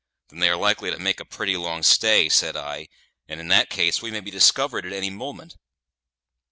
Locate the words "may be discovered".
4.09-4.83